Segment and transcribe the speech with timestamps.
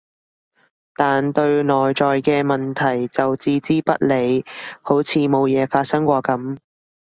[0.95, 4.43] 但對內在嘅問題就置之不理，
[4.81, 6.57] 好似冇嘢發生過噉